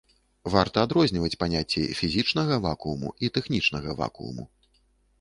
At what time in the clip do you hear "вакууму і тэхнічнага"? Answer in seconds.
2.67-3.89